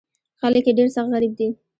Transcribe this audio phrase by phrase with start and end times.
[0.41, 1.47] خلک یې ډېر سخت غریب دي.